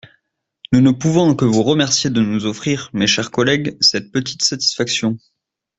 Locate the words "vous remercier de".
1.45-2.21